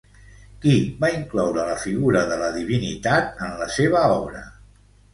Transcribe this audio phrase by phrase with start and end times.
[0.63, 0.71] Qui
[1.03, 4.47] va incloure la figura de la divinitat en la seva obra?